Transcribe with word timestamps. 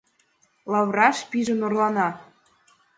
Лавыраш 0.71 1.17
пижын 1.29 1.59
орлана; 1.67 2.09